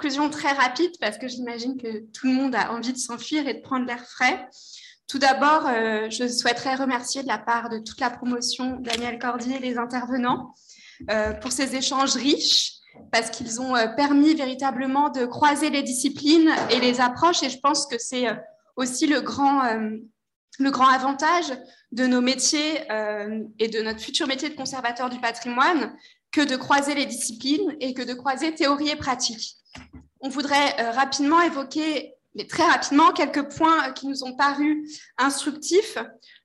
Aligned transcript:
conclusions 0.00 0.30
très 0.30 0.52
rapides 0.52 0.96
parce 0.98 1.18
que 1.18 1.28
j'imagine 1.28 1.76
que 1.76 2.06
tout 2.14 2.26
le 2.26 2.32
monde 2.32 2.54
a 2.54 2.72
envie 2.72 2.94
de 2.94 2.98
s'enfuir 2.98 3.46
et 3.46 3.52
de 3.52 3.60
prendre 3.60 3.84
l'air 3.84 4.02
frais. 4.06 4.48
Tout 5.06 5.18
d'abord, 5.18 5.66
euh, 5.66 6.08
je 6.08 6.26
souhaiterais 6.26 6.74
remercier 6.74 7.22
de 7.22 7.28
la 7.28 7.36
part 7.36 7.68
de 7.68 7.80
toute 7.80 8.00
la 8.00 8.08
promotion 8.08 8.78
Daniel 8.80 9.18
Cordier 9.18 9.56
et 9.56 9.58
les 9.58 9.76
intervenants 9.76 10.54
euh, 11.10 11.34
pour 11.34 11.52
ces 11.52 11.76
échanges 11.76 12.14
riches 12.14 12.76
parce 13.12 13.28
qu'ils 13.28 13.60
ont 13.60 13.76
euh, 13.76 13.88
permis 13.88 14.34
véritablement 14.34 15.10
de 15.10 15.26
croiser 15.26 15.68
les 15.68 15.82
disciplines 15.82 16.50
et 16.70 16.80
les 16.80 17.02
approches 17.02 17.42
et 17.42 17.50
je 17.50 17.58
pense 17.58 17.86
que 17.86 17.98
c'est 17.98 18.24
aussi 18.76 19.06
le 19.06 19.20
grand, 19.20 19.62
le 20.58 20.70
grand 20.70 20.88
avantage 20.88 21.52
de 21.92 22.06
nos 22.06 22.22
métiers 22.22 22.80
et 23.58 23.68
de 23.68 23.82
notre 23.82 24.00
futur 24.00 24.26
métier 24.26 24.48
de 24.48 24.54
conservateur 24.54 25.10
du 25.10 25.20
patrimoine 25.20 25.94
que 26.32 26.40
de 26.40 26.56
croiser 26.56 26.94
les 26.94 27.06
disciplines 27.06 27.76
et 27.80 27.94
que 27.94 28.02
de 28.02 28.14
croiser 28.14 28.54
théorie 28.54 28.90
et 28.90 28.96
pratique. 28.96 29.56
On 30.20 30.28
voudrait 30.28 30.92
rapidement 30.92 31.40
évoquer 31.40 32.14
mais 32.34 32.46
très 32.46 32.64
rapidement, 32.64 33.12
quelques 33.12 33.48
points 33.56 33.92
qui 33.92 34.06
nous 34.06 34.22
ont 34.24 34.36
parus 34.36 35.00
instructifs. 35.18 35.98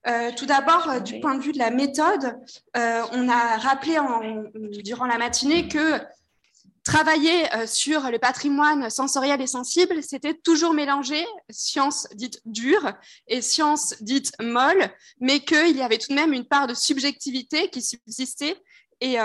Euh, 0.06 0.32
tout 0.36 0.46
d'abord, 0.46 0.88
euh, 0.88 1.00
du 1.00 1.20
point 1.20 1.36
de 1.36 1.42
vue 1.42 1.52
de 1.52 1.58
la 1.58 1.70
méthode, 1.70 2.36
euh, 2.76 3.02
on 3.12 3.28
a 3.28 3.56
rappelé 3.58 3.98
en, 3.98 4.44
durant 4.82 5.06
la 5.06 5.18
matinée 5.18 5.68
que 5.68 6.00
travailler 6.82 7.48
sur 7.66 8.12
le 8.12 8.18
patrimoine 8.20 8.90
sensoriel 8.90 9.40
et 9.40 9.48
sensible, 9.48 10.04
c'était 10.04 10.34
toujours 10.34 10.72
mélanger 10.72 11.26
sciences 11.50 12.06
dites 12.14 12.40
dures 12.44 12.92
et 13.26 13.42
sciences 13.42 13.96
dites 14.00 14.30
molles, 14.40 14.88
mais 15.18 15.40
qu'il 15.40 15.76
y 15.76 15.82
avait 15.82 15.98
tout 15.98 16.10
de 16.10 16.14
même 16.14 16.32
une 16.32 16.44
part 16.44 16.68
de 16.68 16.74
subjectivité 16.74 17.70
qui 17.70 17.82
subsistait. 17.82 18.56
Et 19.00 19.16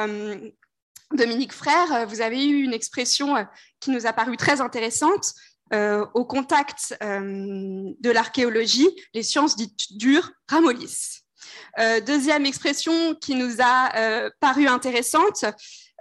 Dominique 1.14 1.54
Frère, 1.54 2.08
vous 2.08 2.22
avez 2.22 2.46
eu 2.46 2.64
une 2.64 2.74
expression 2.74 3.36
qui 3.80 3.92
nous 3.92 4.06
a 4.06 4.14
paru 4.14 4.38
très 4.38 4.62
intéressante, 4.62 5.34
euh, 5.74 6.06
au 6.14 6.26
contact 6.26 6.98
euh, 7.02 7.94
de 8.00 8.12
l'archéologie, 8.12 8.90
les 9.14 9.24
sciences 9.24 9.56
dites 9.56 9.98
dures 9.98 10.32
ramollissent. 10.50 11.22
Euh, 11.80 12.02
deuxième 12.02 12.46
expression 12.46 13.16
qui 13.16 13.36
nous 13.36 13.56
a 13.62 14.30
paru 14.42 14.68
intéressante, 14.68 15.46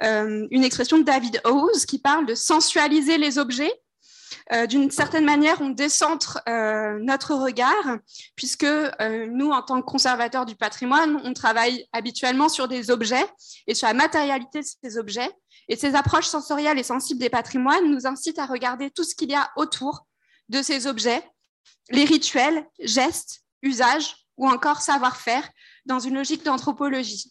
une 0.03 0.64
expression 0.64 0.98
de 0.98 1.05
David 1.05 1.41
Howes 1.44 1.84
qui 1.87 1.98
parle 1.98 2.27
de 2.27 2.34
sensualiser 2.34 3.19
les 3.19 3.39
objets. 3.39 3.72
D'une 4.69 4.91
certaine 4.91 5.25
manière, 5.25 5.61
on 5.61 5.70
décentre 5.70 6.41
notre 6.47 7.34
regard, 7.34 7.98
puisque 8.34 8.67
nous, 9.29 9.51
en 9.51 9.62
tant 9.62 9.81
que 9.81 9.87
conservateurs 9.87 10.45
du 10.45 10.56
patrimoine, 10.56 11.20
on 11.25 11.33
travaille 11.33 11.87
habituellement 11.93 12.48
sur 12.48 12.67
des 12.67 12.91
objets 12.91 13.27
et 13.69 13.75
sur 13.75 13.87
la 13.87 13.95
matérialité 13.95 14.61
de 14.61 14.67
ces 14.83 14.98
objets, 14.98 15.31
et 15.69 15.77
ces 15.77 15.95
approches 15.95 16.27
sensorielles 16.27 16.81
et 16.81 16.83
sensibles 16.83 17.21
des 17.21 17.31
patrimoines 17.31 17.89
nous 17.89 18.06
incitent 18.06 18.41
à 18.41 18.47
regarder 18.47 18.91
tout 18.91 19.05
ce 19.05 19.15
qu'il 19.15 19.31
y 19.31 19.37
a 19.37 19.51
autour 19.55 20.05
de 20.48 20.62
ces 20.62 20.89
objets, 20.89 21.23
les 21.91 22.05
rituels, 22.05 22.67
gestes, 22.81 23.43
usages 23.62 24.17
ou 24.37 24.48
encore 24.48 24.81
savoir-faire 24.81 25.48
dans 25.87 26.01
une 26.01 26.15
logique 26.15 26.45
d'anthropologie. 26.45 27.31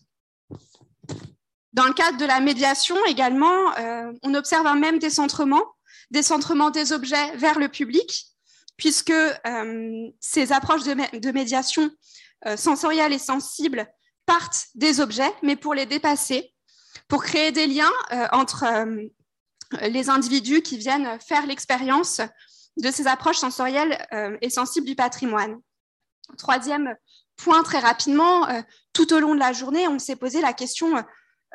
Dans 1.74 1.86
le 1.86 1.94
cadre 1.94 2.18
de 2.18 2.26
la 2.26 2.40
médiation 2.40 2.96
également, 3.08 3.78
euh, 3.78 4.12
on 4.24 4.34
observe 4.34 4.66
un 4.68 4.76
même 4.76 5.00
décentrement, 5.00 5.64
décentrement 6.12 6.70
des 6.70 6.92
objets 6.92 7.36
vers 7.36 7.60
le 7.60 7.70
public, 7.70 8.30
puisque 8.78 9.12
euh, 9.12 10.10
ces 10.20 10.52
approches 10.52 10.84
de, 10.84 11.32
médiation 11.32 11.92
euh, 12.48 12.58
sensorielle 12.58 13.14
et 13.14 13.20
sensible 13.20 13.88
partent 14.26 14.68
des 14.76 15.02
objets, 15.02 15.34
mais 15.44 15.56
pour 15.56 15.74
les 15.74 15.86
dépasser, 15.86 16.54
pour 17.08 17.24
créer 17.24 17.52
des 17.52 17.68
liens 17.68 17.92
euh, 18.12 18.28
entre 18.32 18.66
les 19.82 20.10
individus 20.10 20.62
qui 20.62 20.78
viennent 20.78 21.20
faire 21.20 21.46
l'expérience 21.46 22.22
de 22.78 22.90
ces 22.90 23.06
approches 23.06 23.38
sensorielles 23.38 23.98
et 24.42 24.50
sensibles 24.50 24.88
du 24.88 24.96
patrimoine. 24.96 25.60
Troisième 26.40 26.96
point, 27.36 27.62
très 27.62 27.78
rapidement, 27.78 28.48
tout 28.94 29.14
au 29.14 29.20
long 29.20 29.36
de 29.36 29.40
la 29.40 29.54
journée, 29.54 29.88
on 29.88 30.00
s'est 30.00 30.16
posé 30.16 30.42
la 30.42 30.54
question 30.54 31.04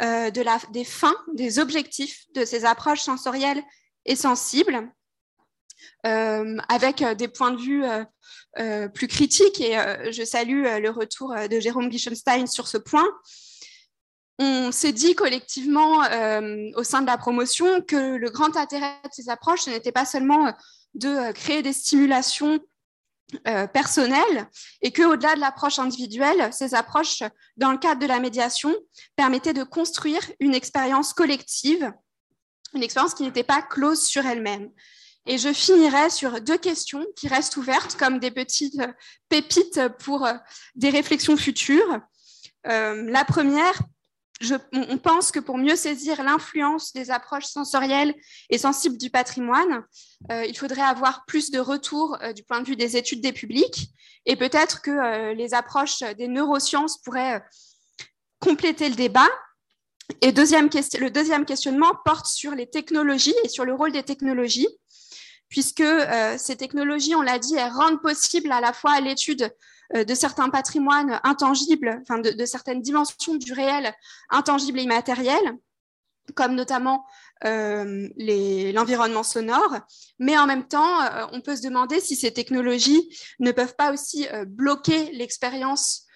de 0.00 0.42
la, 0.42 0.58
des 0.70 0.84
fins, 0.84 1.16
des 1.32 1.58
objectifs 1.58 2.24
de 2.34 2.44
ces 2.44 2.64
approches 2.64 3.00
sensorielles 3.00 3.64
et 4.06 4.16
sensibles, 4.16 4.90
avec 6.02 7.02
des 7.16 7.28
points 7.28 7.52
de 7.52 7.60
vue 7.60 7.84
plus 8.92 9.08
critiques. 9.08 9.60
Et 9.60 9.76
je 10.10 10.24
salue 10.24 10.64
le 10.64 10.90
retour 10.90 11.34
de 11.34 11.60
Jérôme 11.60 11.90
Gischenstein 11.90 12.46
sur 12.46 12.68
ce 12.68 12.78
point 12.78 13.06
on 14.38 14.72
s'est 14.72 14.92
dit 14.92 15.14
collectivement 15.14 16.02
euh, 16.04 16.70
au 16.74 16.82
sein 16.82 17.00
de 17.02 17.06
la 17.06 17.18
promotion 17.18 17.80
que 17.82 18.16
le 18.16 18.30
grand 18.30 18.56
intérêt 18.56 19.00
de 19.04 19.10
ces 19.12 19.28
approches, 19.28 19.66
n'était 19.66 19.92
pas 19.92 20.04
seulement 20.04 20.48
euh, 20.48 20.52
de 20.94 21.08
euh, 21.08 21.32
créer 21.32 21.62
des 21.62 21.72
stimulations 21.72 22.60
personnelles 23.72 24.46
et 24.82 24.92
qu'au-delà 24.92 25.34
de 25.34 25.40
l'approche 25.40 25.78
individuelle, 25.78 26.52
ces 26.52 26.74
approches, 26.74 27.22
dans 27.56 27.72
le 27.72 27.78
cadre 27.78 28.00
de 28.00 28.06
la 28.06 28.20
médiation, 28.20 28.72
permettaient 29.16 29.54
de 29.54 29.64
construire 29.64 30.20
une 30.40 30.54
expérience 30.54 31.14
collective, 31.14 31.90
une 32.74 32.82
expérience 32.82 33.14
qui 33.14 33.22
n'était 33.22 33.44
pas 33.44 33.62
close 33.62 34.02
sur 34.02 34.26
elle-même. 34.26 34.70
Et 35.26 35.38
je 35.38 35.52
finirai 35.52 36.10
sur 36.10 36.40
deux 36.40 36.58
questions 36.58 37.04
qui 37.16 37.28
restent 37.28 37.56
ouvertes 37.56 37.96
comme 37.96 38.18
des 38.18 38.30
petites 38.30 38.80
pépites 39.28 39.80
pour 40.00 40.28
des 40.74 40.90
réflexions 40.90 41.36
futures. 41.38 42.00
la 42.64 43.24
première, 43.26 43.80
on 44.72 44.98
pense 44.98 45.30
que 45.30 45.40
pour 45.40 45.58
mieux 45.58 45.76
saisir 45.76 46.22
l'influence 46.22 46.92
des 46.92 47.10
approches 47.10 47.46
sensorielles 47.46 48.14
et 48.50 48.58
sensibles 48.58 48.98
du 48.98 49.10
patrimoine, 49.10 49.84
euh, 50.30 50.44
il 50.44 50.56
faudrait 50.56 50.82
avoir 50.82 51.24
plus 51.26 51.50
de 51.50 51.60
retours 51.60 52.16
euh, 52.22 52.32
du 52.32 52.42
point 52.42 52.60
de 52.60 52.66
vue 52.66 52.76
des 52.76 52.96
études 52.96 53.20
des 53.20 53.32
publics 53.32 53.90
et 54.26 54.36
peut-être 54.36 54.82
que 54.82 54.90
euh, 54.90 55.34
les 55.34 55.54
approches 55.54 56.00
des 56.18 56.28
neurosciences 56.28 56.98
pourraient 56.98 57.42
compléter 58.40 58.88
le 58.88 58.96
débat. 58.96 59.28
Et 60.20 60.32
deuxième 60.32 60.68
le 60.68 61.08
deuxième 61.08 61.44
questionnement 61.44 61.92
porte 62.04 62.26
sur 62.26 62.52
les 62.52 62.68
technologies 62.68 63.34
et 63.44 63.48
sur 63.48 63.64
le 63.64 63.74
rôle 63.74 63.92
des 63.92 64.02
technologies, 64.02 64.68
puisque 65.48 65.84
ces 66.36 66.56
technologies, 66.56 67.14
on 67.14 67.22
l'a 67.22 67.38
dit, 67.38 67.54
elles 67.56 67.72
rendent 67.72 68.02
possible 68.02 68.52
à 68.52 68.60
la 68.60 68.72
fois 68.72 69.00
l'étude 69.00 69.50
euh, 69.94 70.04
de 70.04 70.14
certains 70.14 70.48
patrimoines 70.48 71.20
intangibles, 71.24 72.00
enfin 72.02 72.18
de, 72.18 72.44
certaines 72.46 72.80
dimensions 72.80 73.34
du 73.34 73.52
réel 73.52 73.92
intangible 74.30 74.78
et 74.78 74.82
immatériel, 74.82 75.42
comme 76.34 76.54
notamment 76.54 77.04
euh, 77.44 78.08
l'environnement 78.16 79.22
sonore, 79.22 79.76
mais 80.18 80.38
en 80.38 80.46
même 80.46 80.66
temps, 80.66 81.02
euh, 81.02 81.26
on 81.32 81.42
peut 81.42 81.54
se 81.54 81.62
demander 81.62 82.00
si 82.00 82.16
ces 82.16 82.32
technologies 82.32 83.14
ne 83.40 83.52
peuvent 83.52 83.76
pas 83.76 83.92
aussi 83.92 84.26
bloquer 84.46 85.12
l'expérience 85.12 86.06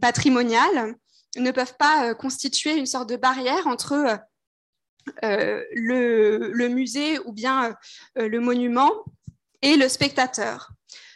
patrimoniale, 0.00 0.94
ne 1.36 1.50
peuvent 1.50 1.76
pas 1.78 2.14
constituer 2.14 2.76
une 2.76 2.86
sorte 2.86 3.08
de 3.08 3.16
barrière 3.16 3.66
entre 3.66 4.20
le, 5.22 6.68
musée 6.68 7.18
ou 7.20 7.32
bien 7.32 7.76
le 8.16 8.38
monument 8.38 8.90
et 9.62 9.76
le 9.76 9.88
spectateur. 9.88 10.70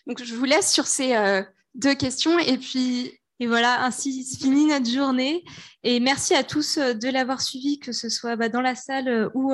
Donc, 0.06 0.22
je 0.22 0.34
vous 0.34 0.44
laisse 0.44 0.72
sur 0.72 0.86
ces 0.86 1.42
deux 1.74 1.94
questions. 1.94 2.38
Et 2.38 2.58
puis, 2.58 3.20
et 3.38 3.46
voilà, 3.46 3.84
ainsi 3.84 4.24
se 4.24 4.38
finit 4.38 4.66
notre 4.66 4.90
journée. 4.90 5.44
Et 5.82 6.00
merci 6.00 6.34
à 6.34 6.42
tous 6.42 6.78
euh, 6.78 6.94
de 6.94 7.08
l'avoir 7.08 7.42
suivi, 7.42 7.78
que 7.78 7.92
ce 7.92 8.08
soit 8.08 8.36
bah, 8.36 8.48
dans 8.48 8.62
la 8.62 8.74
salle 8.74 9.08
euh, 9.08 9.28
ou 9.34 9.52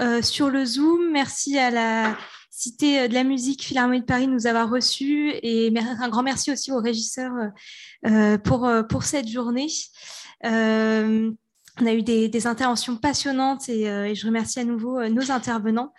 euh, 0.00 0.22
sur 0.22 0.50
le 0.50 0.64
Zoom. 0.64 1.10
Merci 1.12 1.58
à 1.58 1.70
la 1.70 2.16
Cité 2.50 3.06
de 3.06 3.12
la 3.12 3.22
musique 3.22 3.62
Philharmonie 3.62 4.00
de 4.00 4.06
Paris 4.06 4.26
de 4.26 4.32
nous 4.32 4.46
avoir 4.46 4.70
reçus. 4.70 5.34
Et 5.42 5.72
un 5.78 6.08
grand 6.08 6.22
merci 6.22 6.50
aussi 6.50 6.72
aux 6.72 6.80
régisseurs 6.80 7.32
pour, 8.44 8.70
pour 8.88 9.02
cette 9.02 9.28
journée. 9.28 9.66
on 10.42 11.36
a 11.84 11.92
eu 11.92 12.02
des, 12.02 12.46
interventions 12.46 12.96
passionnantes 12.96 13.68
et, 13.68 13.82
et, 13.82 14.14
je 14.14 14.26
remercie 14.26 14.58
à 14.58 14.64
nouveau 14.64 15.06
nos 15.08 15.30
intervenants. 15.30 15.92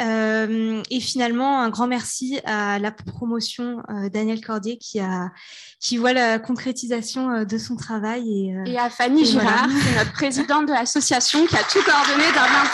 Euh, 0.00 0.82
et 0.90 1.00
finalement, 1.00 1.60
un 1.60 1.70
grand 1.70 1.86
merci 1.86 2.40
à 2.44 2.78
la 2.78 2.90
promotion 2.90 3.82
euh, 3.90 4.08
Daniel 4.08 4.40
Cordier 4.40 4.76
qui, 4.76 4.98
a, 4.98 5.30
qui 5.80 5.98
voit 5.98 6.12
la 6.12 6.38
concrétisation 6.38 7.30
euh, 7.30 7.44
de 7.44 7.58
son 7.58 7.76
travail. 7.76 8.56
Et, 8.66 8.78
à 8.78 8.90
Fanny 8.90 9.24
Girard, 9.24 9.68
notre 9.96 10.12
présidente 10.12 10.66
de 10.66 10.72
l'association, 10.72 11.46
qui 11.46 11.56
a 11.56 11.62
tout 11.62 11.82
coordonné 11.84 12.24
d'un 12.34 12.48
main. 12.48 12.64